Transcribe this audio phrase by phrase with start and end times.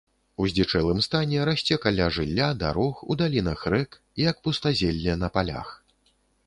[0.43, 3.91] У здзічэлым стане расце каля жылля, дарог, у далінах рэк,
[4.29, 5.69] як пустазелле на палях.